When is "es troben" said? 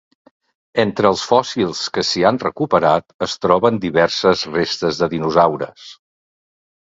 3.27-3.77